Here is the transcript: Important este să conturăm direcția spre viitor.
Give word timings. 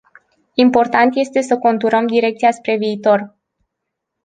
Important 0.55 1.15
este 1.15 1.41
să 1.41 1.57
conturăm 1.57 2.07
direcția 2.07 2.51
spre 2.51 2.77
viitor. 2.77 3.37